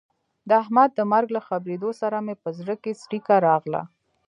د 0.47 0.49
احمد 0.61 0.89
د 0.95 0.99
مرګ 1.11 1.27
له 1.37 1.41
خبرېدو 1.47 1.89
سره 2.01 2.17
مې 2.25 2.35
په 2.43 2.49
زړه 2.59 2.75
کې 2.83 2.97
څړیکه 3.01 3.35
راغله. 3.47 3.81